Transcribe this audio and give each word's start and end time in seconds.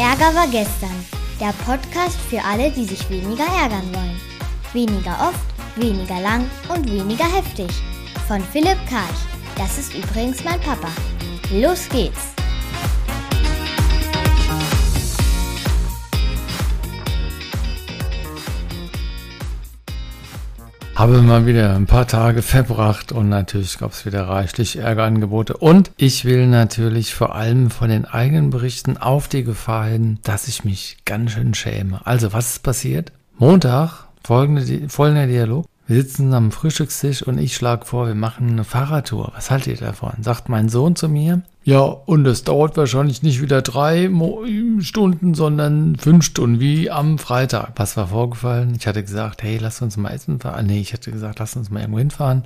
Ärger 0.00 0.34
war 0.34 0.48
gestern. 0.48 1.04
Der 1.38 1.52
Podcast 1.66 2.18
für 2.30 2.42
alle, 2.42 2.70
die 2.70 2.86
sich 2.86 3.10
weniger 3.10 3.44
ärgern 3.44 3.86
wollen. 3.92 4.18
Weniger 4.72 5.12
oft, 5.28 5.76
weniger 5.76 6.18
lang 6.20 6.50
und 6.74 6.90
weniger 6.90 7.26
heftig. 7.26 7.68
Von 8.26 8.40
Philipp 8.40 8.78
Karch. 8.88 9.20
Das 9.56 9.76
ist 9.76 9.92
übrigens 9.92 10.42
mein 10.42 10.58
Papa. 10.60 10.88
Los 11.52 11.86
geht's! 11.90 12.39
Habe 21.00 21.22
mal 21.22 21.46
wieder 21.46 21.76
ein 21.76 21.86
paar 21.86 22.06
Tage 22.06 22.42
verbracht 22.42 23.10
und 23.10 23.30
natürlich 23.30 23.78
gab 23.78 23.92
es 23.92 24.04
wieder 24.04 24.28
reichlich 24.28 24.76
Ärgerangebote. 24.76 25.56
Und 25.56 25.92
ich 25.96 26.26
will 26.26 26.46
natürlich 26.46 27.14
vor 27.14 27.34
allem 27.34 27.70
von 27.70 27.88
den 27.88 28.04
eigenen 28.04 28.50
Berichten 28.50 28.98
auf 28.98 29.26
die 29.26 29.42
Gefahr 29.42 29.86
hin, 29.86 30.18
dass 30.24 30.46
ich 30.46 30.62
mich 30.62 30.98
ganz 31.06 31.30
schön 31.30 31.54
schäme. 31.54 32.02
Also, 32.04 32.34
was 32.34 32.50
ist 32.50 32.62
passiert? 32.62 33.12
Montag, 33.38 34.08
folgende, 34.22 34.90
folgender 34.90 35.26
Dialog. 35.26 35.64
Wir 35.90 36.02
sitzen 36.02 36.32
am 36.34 36.52
Frühstückstisch 36.52 37.24
und 37.24 37.38
ich 37.38 37.56
schlage 37.56 37.84
vor, 37.84 38.06
wir 38.06 38.14
machen 38.14 38.48
eine 38.48 38.62
Fahrradtour. 38.62 39.32
Was 39.34 39.50
haltet 39.50 39.80
ihr 39.80 39.86
davon? 39.88 40.12
Sagt 40.22 40.48
mein 40.48 40.68
Sohn 40.68 40.94
zu 40.94 41.08
mir. 41.08 41.42
Ja, 41.64 41.80
und 41.80 42.24
es 42.26 42.44
dauert 42.44 42.76
wahrscheinlich 42.76 43.24
nicht 43.24 43.42
wieder 43.42 43.60
drei 43.60 44.08
Stunden, 44.78 45.34
sondern 45.34 45.96
fünf 45.96 46.24
Stunden, 46.24 46.60
wie 46.60 46.92
am 46.92 47.18
Freitag. 47.18 47.72
Was 47.74 47.96
war 47.96 48.06
vorgefallen? 48.06 48.76
Ich 48.78 48.86
hatte 48.86 49.02
gesagt, 49.02 49.42
hey, 49.42 49.58
lass 49.60 49.82
uns 49.82 49.96
mal 49.96 50.10
essen 50.10 50.38
fahren. 50.38 50.66
Nee, 50.66 50.78
ich 50.78 50.92
hatte 50.92 51.10
gesagt, 51.10 51.40
lass 51.40 51.56
uns 51.56 51.70
mal 51.70 51.80
irgendwo 51.80 51.98
hinfahren. 51.98 52.44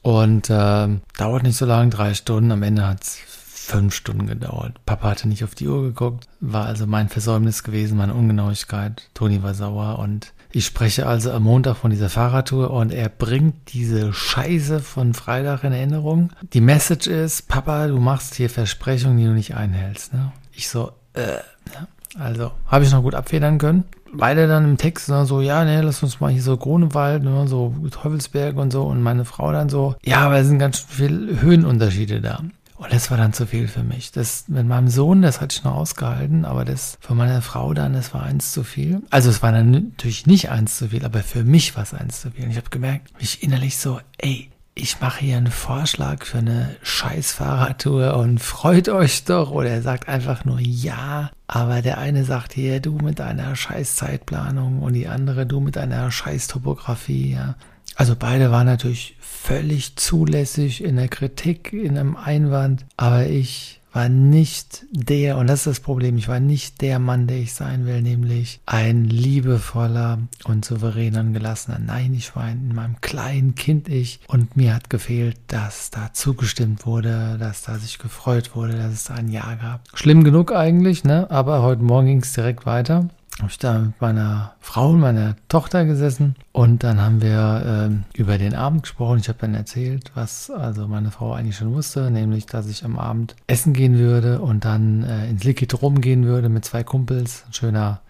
Und 0.00 0.48
äh, 0.48 0.88
dauert 1.18 1.42
nicht 1.42 1.58
so 1.58 1.66
lange, 1.66 1.90
drei 1.90 2.14
Stunden. 2.14 2.52
Am 2.52 2.62
Ende 2.62 2.86
hat 2.86 3.02
es 3.02 3.18
fünf 3.66 3.94
Stunden 3.94 4.26
gedauert. 4.26 4.80
Papa 4.86 5.10
hatte 5.10 5.28
nicht 5.28 5.44
auf 5.44 5.54
die 5.54 5.68
Uhr 5.68 5.82
geguckt, 5.82 6.26
war 6.40 6.64
also 6.64 6.86
mein 6.86 7.10
Versäumnis 7.10 7.64
gewesen, 7.64 7.98
meine 7.98 8.14
Ungenauigkeit. 8.14 9.10
Toni 9.12 9.42
war 9.42 9.52
sauer 9.52 9.98
und 9.98 10.32
ich 10.56 10.64
spreche 10.64 11.06
also 11.06 11.32
am 11.32 11.42
Montag 11.42 11.76
von 11.76 11.90
dieser 11.90 12.08
Fahrradtour 12.08 12.70
und 12.70 12.90
er 12.90 13.10
bringt 13.10 13.74
diese 13.74 14.14
Scheiße 14.14 14.80
von 14.80 15.12
Freitag 15.12 15.64
in 15.64 15.72
Erinnerung. 15.74 16.30
Die 16.54 16.62
Message 16.62 17.08
ist, 17.08 17.46
Papa, 17.46 17.88
du 17.88 17.98
machst 17.98 18.36
hier 18.36 18.48
Versprechungen, 18.48 19.18
die 19.18 19.24
du 19.24 19.32
nicht 19.32 19.54
einhältst. 19.54 20.14
Ne? 20.14 20.32
Ich 20.52 20.70
so, 20.70 20.92
äh, 21.12 21.40
ja. 21.74 21.86
Also, 22.18 22.52
habe 22.68 22.86
ich 22.86 22.90
noch 22.90 23.02
gut 23.02 23.14
abfedern 23.14 23.58
können. 23.58 23.84
Beide 24.14 24.48
dann 24.48 24.64
im 24.64 24.78
Text 24.78 25.10
ne, 25.10 25.26
so, 25.26 25.42
ja, 25.42 25.62
ne, 25.62 25.82
lass 25.82 26.02
uns 26.02 26.20
mal 26.20 26.32
hier 26.32 26.40
so 26.40 26.56
Grunewald, 26.56 27.22
ne, 27.22 27.46
so 27.46 27.74
Teufelsberg 27.90 28.56
und 28.56 28.70
so. 28.70 28.84
Und 28.84 29.02
meine 29.02 29.26
Frau 29.26 29.52
dann 29.52 29.68
so, 29.68 29.96
ja, 30.02 30.20
aber 30.20 30.38
es 30.38 30.46
sind 30.46 30.58
ganz 30.58 30.78
viele 30.78 31.38
Höhenunterschiede 31.42 32.22
da. 32.22 32.40
Und 32.76 32.92
das 32.92 33.10
war 33.10 33.16
dann 33.16 33.32
zu 33.32 33.46
viel 33.46 33.68
für 33.68 33.82
mich. 33.82 34.12
Das 34.12 34.48
mit 34.48 34.66
meinem 34.66 34.88
Sohn, 34.88 35.22
das 35.22 35.40
hatte 35.40 35.56
ich 35.56 35.64
noch 35.64 35.74
ausgehalten, 35.74 36.44
aber 36.44 36.64
das 36.64 36.98
von 37.00 37.16
meiner 37.16 37.42
Frau 37.42 37.72
dann, 37.74 37.94
das 37.94 38.12
war 38.12 38.22
eins 38.22 38.52
zu 38.52 38.64
viel. 38.64 39.02
Also 39.10 39.30
es 39.30 39.42
war 39.42 39.52
dann 39.52 39.70
natürlich 39.70 40.26
nicht 40.26 40.50
eins 40.50 40.76
zu 40.76 40.88
viel, 40.88 41.04
aber 41.04 41.20
für 41.20 41.42
mich 41.42 41.74
war 41.76 41.82
es 41.82 41.94
eins 41.94 42.20
zu 42.20 42.30
viel. 42.30 42.44
Und 42.44 42.50
ich 42.50 42.56
habe 42.56 42.70
gemerkt, 42.70 43.18
mich 43.18 43.42
innerlich 43.42 43.78
so, 43.78 44.00
ey, 44.18 44.50
ich 44.78 45.00
mache 45.00 45.20
hier 45.20 45.38
einen 45.38 45.50
Vorschlag 45.50 46.26
für 46.26 46.38
eine 46.38 46.76
scheiß 46.82 47.32
Fahrradtour 47.32 48.14
und 48.18 48.40
freut 48.40 48.90
euch 48.90 49.24
doch. 49.24 49.50
Oder 49.50 49.70
er 49.70 49.82
sagt 49.82 50.06
einfach 50.06 50.44
nur 50.44 50.60
ja. 50.60 51.30
Aber 51.46 51.80
der 51.80 51.96
eine 51.96 52.24
sagt 52.24 52.52
hier, 52.52 52.80
du 52.80 52.98
mit 52.98 53.18
deiner 53.18 53.56
scheiß 53.56 53.96
Zeitplanung 53.96 54.82
und 54.82 54.92
die 54.92 55.08
andere, 55.08 55.46
du 55.46 55.60
mit 55.60 55.76
deiner 55.76 56.10
scheiß 56.10 56.48
Topografie, 56.48 57.32
ja. 57.32 57.54
Also 57.96 58.14
beide 58.14 58.50
waren 58.50 58.66
natürlich 58.66 59.16
völlig 59.20 59.96
zulässig 59.96 60.84
in 60.84 60.96
der 60.96 61.08
Kritik, 61.08 61.72
in 61.72 61.96
einem 61.96 62.16
Einwand, 62.16 62.84
aber 62.96 63.26
ich 63.26 63.80
war 63.96 64.10
nicht 64.10 64.84
der, 64.90 65.38
und 65.38 65.46
das 65.46 65.60
ist 65.60 65.66
das 65.66 65.80
Problem, 65.80 66.18
ich 66.18 66.28
war 66.28 66.38
nicht 66.38 66.82
der 66.82 66.98
Mann, 66.98 67.26
der 67.26 67.38
ich 67.38 67.54
sein 67.54 67.86
will, 67.86 68.02
nämlich 68.02 68.60
ein 68.66 69.04
liebevoller 69.04 70.18
und 70.44 70.66
souveräner 70.66 71.20
und 71.20 71.32
gelassener. 71.32 71.78
Nein, 71.78 72.12
ich 72.12 72.36
war 72.36 72.50
in 72.50 72.74
meinem 72.74 73.00
kleinen 73.00 73.54
Kind 73.54 73.88
ich 73.88 74.20
und 74.28 74.54
mir 74.54 74.74
hat 74.74 74.90
gefehlt, 74.90 75.38
dass 75.46 75.90
da 75.90 76.12
zugestimmt 76.12 76.84
wurde, 76.84 77.38
dass 77.40 77.62
da 77.62 77.78
sich 77.78 77.98
gefreut 77.98 78.54
wurde, 78.54 78.74
dass 78.76 78.92
es 78.92 79.04
da 79.04 79.14
ein 79.14 79.30
Ja 79.30 79.54
gab. 79.54 79.80
Schlimm 79.94 80.24
genug 80.24 80.52
eigentlich, 80.52 81.04
ne? 81.04 81.30
Aber 81.30 81.62
heute 81.62 81.82
Morgen 81.82 82.08
ging 82.08 82.20
es 82.20 82.34
direkt 82.34 82.66
weiter 82.66 83.08
habe 83.38 83.50
ich 83.50 83.58
da 83.58 83.78
mit 83.78 84.00
meiner 84.00 84.54
Frau 84.60 84.90
und 84.90 85.00
meiner 85.00 85.36
Tochter 85.48 85.84
gesessen 85.84 86.36
und 86.52 86.82
dann 86.82 87.00
haben 87.00 87.20
wir 87.20 87.90
äh, 87.90 88.18
über 88.18 88.38
den 88.38 88.54
Abend 88.54 88.82
gesprochen. 88.82 89.18
Ich 89.18 89.28
habe 89.28 89.38
dann 89.40 89.54
erzählt, 89.54 90.10
was 90.14 90.50
also 90.50 90.88
meine 90.88 91.10
Frau 91.10 91.34
eigentlich 91.34 91.56
schon 91.56 91.74
wusste, 91.74 92.10
nämlich, 92.10 92.46
dass 92.46 92.68
ich 92.68 92.84
am 92.84 92.98
Abend 92.98 93.36
essen 93.46 93.74
gehen 93.74 93.98
würde 93.98 94.40
und 94.40 94.64
dann 94.64 95.04
äh, 95.04 95.28
ins 95.28 95.44
Liquidrum 95.44 96.00
gehen 96.00 96.24
würde 96.24 96.48
mit 96.48 96.64
zwei 96.64 96.82
Kumpels. 96.82 97.44
Ein 97.46 97.52
schöner 97.52 98.00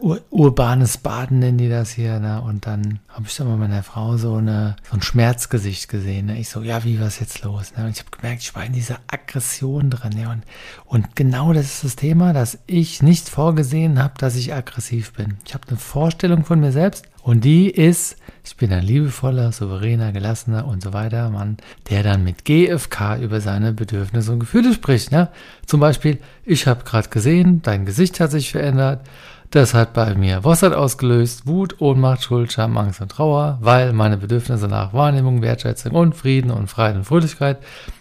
ur 0.00 0.20
urbanes 0.30 0.98
Baden 0.98 1.40
nennen 1.40 1.58
die 1.58 1.68
das 1.68 1.90
hier. 1.90 2.20
Ne? 2.20 2.40
Und 2.40 2.66
dann 2.66 3.00
habe 3.08 3.26
ich 3.26 3.36
dann 3.36 3.48
bei 3.48 3.56
meiner 3.56 3.82
Frau 3.82 4.16
so, 4.16 4.34
eine, 4.36 4.76
so 4.88 4.96
ein 4.96 5.02
Schmerzgesicht 5.02 5.88
gesehen. 5.88 6.26
Ne? 6.26 6.38
Ich 6.38 6.48
so, 6.48 6.62
ja, 6.62 6.84
wie 6.84 7.00
war 7.00 7.06
es 7.06 7.18
jetzt 7.18 7.42
los? 7.42 7.72
Ne? 7.76 7.84
Und 7.84 7.90
ich 7.90 7.98
habe 7.98 8.10
gemerkt, 8.10 8.42
ich 8.42 8.54
war 8.54 8.64
in 8.64 8.72
dieser 8.72 8.98
Aggression 9.08 9.90
drin. 9.90 10.12
Ne? 10.14 10.28
Und, 10.28 10.42
und 10.84 11.16
genau 11.16 11.52
das 11.52 11.66
ist 11.66 11.84
das 11.84 11.96
Thema, 11.96 12.32
dass 12.32 12.58
ich 12.66 13.02
nicht 13.02 13.28
vorgesehen 13.28 14.02
habe, 14.02 14.14
dass 14.18 14.36
ich 14.36 14.54
aggressiv 14.54 15.12
bin. 15.12 15.38
Ich 15.46 15.54
habe 15.54 15.66
eine 15.68 15.76
Vorstellung 15.76 16.44
von 16.44 16.60
mir 16.60 16.72
selbst 16.72 17.06
und 17.22 17.42
die 17.42 17.70
ist, 17.70 18.16
ich 18.44 18.56
bin 18.56 18.70
ein 18.72 18.84
liebevoller, 18.84 19.50
souveräner, 19.50 20.12
gelassener 20.12 20.66
und 20.66 20.82
so 20.82 20.92
weiter 20.92 21.30
Mann, 21.30 21.56
der 21.88 22.02
dann 22.02 22.22
mit 22.22 22.44
GFK 22.44 23.16
über 23.22 23.40
seine 23.40 23.72
Bedürfnisse 23.72 24.30
und 24.32 24.40
Gefühle 24.40 24.74
spricht. 24.74 25.10
Ne? 25.10 25.30
Zum 25.66 25.80
Beispiel, 25.80 26.18
ich 26.44 26.66
habe 26.66 26.84
gerade 26.84 27.08
gesehen, 27.08 27.62
dein 27.62 27.86
Gesicht 27.86 28.20
hat 28.20 28.30
sich 28.30 28.52
verändert. 28.52 29.06
Das 29.54 29.72
hat 29.72 29.92
bei 29.92 30.16
mir 30.16 30.42
was 30.42 30.64
hat 30.64 30.72
ausgelöst? 30.72 31.46
Wut, 31.46 31.80
Ohnmacht, 31.80 32.24
Schuld, 32.24 32.50
Scham, 32.50 32.76
Angst 32.76 33.00
und 33.00 33.12
Trauer, 33.12 33.58
weil 33.60 33.92
meine 33.92 34.16
Bedürfnisse 34.16 34.66
nach 34.66 34.92
Wahrnehmung, 34.92 35.42
Wertschätzung 35.42 35.92
und 35.92 36.16
Frieden 36.16 36.50
und 36.50 36.66
Freiheit 36.66 36.96
und 36.96 37.04
Fröhlichkeit 37.04 37.58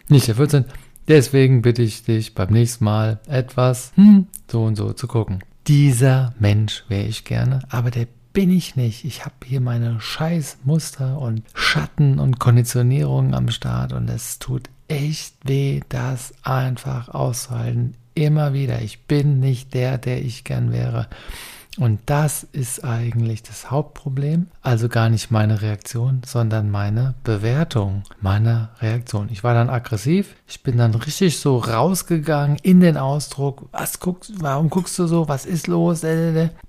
nicht 0.09 0.27
erfüllt 0.27 0.49
sind. 0.49 0.65
Deswegen 1.07 1.61
bitte 1.61 1.83
ich 1.83 2.05
dich 2.05 2.33
beim 2.33 2.49
nächsten 2.49 2.85
Mal 2.85 3.19
etwas 3.27 3.91
hm, 3.93 4.25
so 4.49 4.63
und 4.63 4.77
so 4.77 4.93
zu 4.93 5.05
gucken. 5.05 5.43
Dieser 5.67 6.33
Mensch 6.39 6.85
wäre 6.87 7.05
ich 7.05 7.23
gerne, 7.23 7.59
aber 7.69 7.91
der 7.91 8.07
bin 8.33 8.49
ich 8.49 8.75
nicht. 8.75 9.05
Ich 9.05 9.23
habe 9.23 9.35
hier 9.45 9.61
meine 9.61 10.01
Scheißmuster 10.01 11.19
und 11.19 11.43
Schatten 11.53 12.17
und 12.17 12.39
Konditionierungen 12.39 13.35
am 13.35 13.49
Start 13.49 13.93
und 13.93 14.09
es 14.09 14.39
tut 14.39 14.71
echt 14.87 15.35
weh, 15.47 15.81
das 15.87 16.33
einfach 16.41 17.09
auszuhalten 17.09 17.93
immer 18.15 18.53
wieder. 18.53 18.81
Ich 18.81 19.01
bin 19.03 19.39
nicht 19.39 19.73
der, 19.73 19.97
der 19.97 20.21
ich 20.23 20.43
gern 20.43 20.71
wäre. 20.71 21.07
Und 21.79 22.01
das 22.05 22.43
ist 22.43 22.83
eigentlich 22.83 23.41
das 23.41 23.71
Hauptproblem. 23.71 24.47
Also 24.61 24.89
gar 24.89 25.09
nicht 25.09 25.31
meine 25.31 25.63
Reaktion, 25.63 26.21
sondern 26.23 26.69
meine 26.69 27.15
Bewertung 27.23 28.03
meiner 28.21 28.69
Reaktion. 28.79 29.29
Ich 29.31 29.43
war 29.43 29.55
dann 29.55 29.71
aggressiv. 29.71 30.35
Ich 30.47 30.61
bin 30.61 30.77
dann 30.77 30.93
richtig 30.93 31.39
so 31.39 31.57
rausgegangen 31.57 32.57
in 32.61 32.79
den 32.79 32.95
Ausdruck. 32.95 33.69
Was 33.71 33.99
guckst, 33.99 34.33
warum 34.39 34.69
guckst 34.69 34.99
du 34.99 35.07
so? 35.07 35.27
Was 35.27 35.47
ist 35.47 35.65
los? 35.65 36.01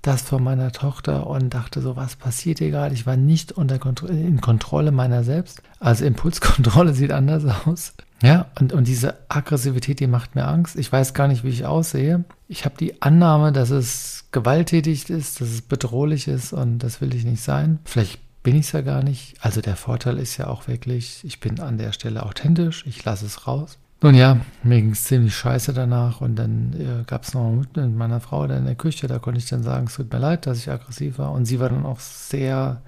Das 0.01 0.23
von 0.23 0.43
meiner 0.43 0.71
Tochter 0.71 1.27
und 1.27 1.53
dachte 1.53 1.81
so, 1.81 1.95
was 1.95 2.15
passiert 2.15 2.57
hier 2.57 2.71
gerade? 2.71 2.95
Ich 2.95 3.05
war 3.05 3.15
nicht 3.15 3.51
unter 3.51 3.77
Kontro 3.77 4.07
in 4.07 4.41
Kontrolle 4.41 4.91
meiner 4.91 5.23
selbst. 5.23 5.61
Also 5.79 6.03
Impulskontrolle 6.05 6.93
sieht 6.95 7.11
anders 7.11 7.45
aus. 7.67 7.93
Ja, 8.25 8.47
und, 8.59 8.73
und 8.73 8.87
diese 8.87 9.15
Aggressivität, 9.29 9.99
die 9.99 10.07
macht 10.07 10.35
mir 10.35 10.47
Angst. 10.47 10.75
Ich 10.77 10.91
weiß 10.91 11.13
gar 11.13 11.27
nicht, 11.27 11.43
wie 11.43 11.49
ich 11.49 11.65
aussehe. 11.65 12.23
Ich 12.47 12.65
habe 12.65 12.75
die 12.77 13.01
Annahme, 13.01 13.51
dass 13.51 13.69
es 13.69 14.25
gewalttätig 14.31 15.09
ist, 15.09 15.41
dass 15.41 15.49
es 15.49 15.61
bedrohlich 15.61 16.27
ist 16.27 16.51
und 16.51 16.79
das 16.79 17.01
will 17.01 17.13
ich 17.13 17.23
nicht 17.23 17.43
sein. 17.43 17.79
Vielleicht 17.85 18.19
bin 18.41 18.55
ich 18.55 18.67
es 18.67 18.71
ja 18.71 18.81
gar 18.81 19.03
nicht. 19.03 19.35
Also 19.41 19.61
der 19.61 19.75
Vorteil 19.75 20.17
ist 20.17 20.37
ja 20.37 20.47
auch 20.47 20.67
wirklich, 20.67 21.23
ich 21.23 21.39
bin 21.39 21.59
an 21.59 21.77
der 21.77 21.91
Stelle 21.91 22.23
authentisch, 22.23 22.83
ich 22.87 23.03
lasse 23.05 23.25
es 23.25 23.47
raus. 23.47 23.77
Nun 24.01 24.15
ja, 24.15 24.39
mir 24.63 24.81
ging 24.81 24.91
es 24.91 25.05
ziemlich 25.05 25.35
scheiße 25.35 25.73
danach 25.73 26.21
und 26.21 26.35
dann 26.35 26.73
äh, 26.73 27.03
gab 27.05 27.23
es 27.23 27.33
noch 27.33 27.51
mit 27.51 27.95
meiner 27.95 28.19
Frau 28.19 28.43
in 28.43 28.65
der 28.65 28.75
Küche, 28.75 29.07
da 29.07 29.19
konnte 29.19 29.39
ich 29.39 29.47
dann 29.47 29.63
sagen, 29.63 29.87
es 29.87 29.95
tut 29.95 30.11
mir 30.11 30.19
leid, 30.19 30.45
dass 30.45 30.59
ich 30.59 30.69
aggressiv 30.69 31.17
war 31.17 31.31
und 31.31 31.45
sie 31.45 31.59
war 31.59 31.69
dann 31.69 31.85
auch 31.85 31.99
sehr 31.99 32.81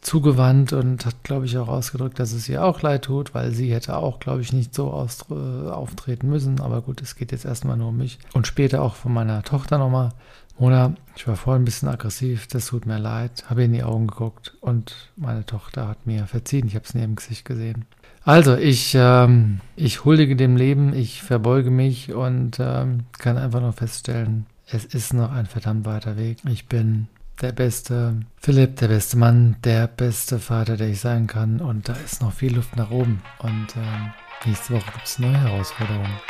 zugewandt 0.00 0.72
und 0.72 1.04
hat, 1.04 1.22
glaube 1.24 1.46
ich, 1.46 1.58
auch 1.58 1.68
ausgedrückt, 1.68 2.18
dass 2.18 2.32
es 2.32 2.48
ihr 2.48 2.64
auch 2.64 2.82
leid 2.82 3.04
tut, 3.04 3.34
weil 3.34 3.52
sie 3.52 3.72
hätte 3.72 3.96
auch, 3.96 4.20
glaube 4.20 4.40
ich, 4.40 4.52
nicht 4.52 4.74
so 4.74 4.88
äh, 5.30 5.34
auftreten 5.70 6.28
müssen. 6.28 6.60
Aber 6.60 6.82
gut, 6.82 7.02
es 7.02 7.16
geht 7.16 7.32
jetzt 7.32 7.44
erstmal 7.44 7.76
nur 7.76 7.88
um 7.88 7.96
mich. 7.96 8.18
Und 8.32 8.46
später 8.46 8.82
auch 8.82 8.94
von 8.94 9.12
meiner 9.12 9.42
Tochter 9.42 9.78
nochmal. 9.78 10.10
Mona, 10.58 10.94
ich 11.14 11.26
war 11.28 11.36
vorhin 11.36 11.62
ein 11.62 11.64
bisschen 11.64 11.88
aggressiv, 11.88 12.48
das 12.48 12.66
tut 12.66 12.84
mir 12.84 12.98
leid. 12.98 13.44
Habe 13.48 13.64
in 13.64 13.72
die 13.72 13.84
Augen 13.84 14.08
geguckt 14.08 14.56
und 14.60 15.10
meine 15.16 15.46
Tochter 15.46 15.86
hat 15.86 16.06
mir 16.06 16.26
verziehen. 16.26 16.66
Ich 16.66 16.74
habe 16.74 16.84
es 16.84 16.94
in 16.94 17.00
ihrem 17.00 17.14
Gesicht 17.14 17.44
gesehen. 17.44 17.84
Also, 18.24 18.56
ich, 18.56 18.94
ähm, 18.94 19.60
ich 19.76 20.04
huldige 20.04 20.36
dem 20.36 20.56
Leben, 20.56 20.92
ich 20.92 21.22
verbeuge 21.22 21.70
mich 21.70 22.12
und 22.12 22.58
ähm, 22.60 23.04
kann 23.18 23.38
einfach 23.38 23.60
nur 23.60 23.72
feststellen, 23.72 24.46
es 24.70 24.84
ist 24.84 25.14
noch 25.14 25.32
ein 25.32 25.46
verdammt 25.46 25.86
weiter 25.86 26.16
Weg. 26.16 26.38
Ich 26.46 26.66
bin 26.66 27.08
der 27.40 27.52
beste 27.52 28.20
Philipp, 28.40 28.76
der 28.76 28.88
beste 28.88 29.16
Mann, 29.16 29.56
der 29.64 29.86
beste 29.86 30.38
Vater, 30.38 30.76
der 30.76 30.88
ich 30.88 31.00
sein 31.00 31.26
kann. 31.26 31.60
Und 31.60 31.88
da 31.88 31.94
ist 32.04 32.20
noch 32.20 32.32
viel 32.32 32.54
Luft 32.54 32.76
nach 32.76 32.90
oben. 32.90 33.22
Und 33.38 33.68
äh, 33.76 34.48
nächste 34.48 34.74
Woche 34.74 34.90
gibt 34.92 35.06
es 35.06 35.18
neue 35.18 35.40
Herausforderungen. 35.40 36.20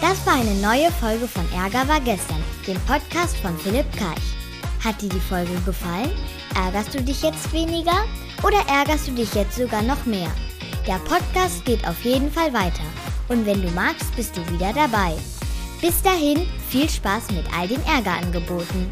Das 0.00 0.26
war 0.26 0.34
eine 0.34 0.54
neue 0.60 0.90
Folge 0.92 1.26
von 1.26 1.44
Ärger 1.54 1.88
war 1.88 2.00
gestern, 2.00 2.42
dem 2.66 2.78
Podcast 2.80 3.36
von 3.38 3.56
Philipp 3.58 3.90
Karch. 3.96 4.36
Hat 4.84 5.00
dir 5.00 5.08
die 5.08 5.20
Folge 5.20 5.52
gefallen? 5.64 6.10
Ärgerst 6.54 6.94
du 6.94 7.02
dich 7.02 7.22
jetzt 7.22 7.52
weniger 7.52 8.04
oder 8.42 8.58
ärgerst 8.68 9.08
du 9.08 9.12
dich 9.12 9.32
jetzt 9.34 9.56
sogar 9.56 9.82
noch 9.82 10.04
mehr? 10.04 10.30
Der 10.86 10.98
Podcast 10.98 11.64
geht 11.64 11.86
auf 11.88 12.04
jeden 12.04 12.30
Fall 12.30 12.52
weiter 12.52 12.84
und 13.28 13.46
wenn 13.46 13.62
du 13.62 13.70
magst, 13.70 14.14
bist 14.14 14.36
du 14.36 14.48
wieder 14.50 14.72
dabei. 14.72 15.16
Bis 15.80 16.02
dahin, 16.02 16.46
viel 16.68 16.88
Spaß 16.88 17.32
mit 17.32 17.44
all 17.56 17.68
den 17.68 17.84
Ärgerangeboten. 17.84 18.90